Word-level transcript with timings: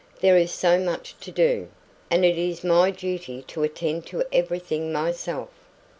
There 0.19 0.35
is 0.35 0.51
so 0.51 0.79
much 0.79 1.13
to 1.19 1.29
do, 1.29 1.67
and 2.09 2.25
it 2.25 2.35
is 2.35 2.63
my 2.63 2.89
duty 2.89 3.43
to 3.43 3.61
attend 3.61 4.07
to 4.07 4.23
everything 4.33 4.91
myself. 4.91 5.49